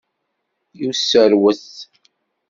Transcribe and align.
I 0.79 0.83
userwet? 0.87 1.65